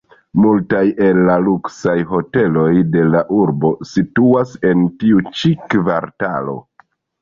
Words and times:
Multaj 0.43 0.79
el 1.07 1.19
la 1.27 1.35
luksaj 1.49 1.95
hoteloj 2.15 2.65
de 2.97 3.05
la 3.11 3.23
urbo 3.45 3.73
situas 3.93 4.59
en 4.75 4.87
tiu 5.01 5.25
ĉi 5.39 5.57
kvartalo. 5.73 6.63